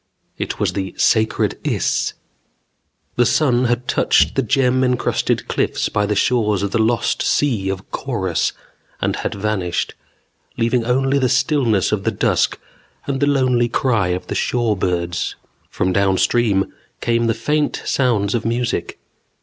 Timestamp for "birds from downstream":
14.75-16.73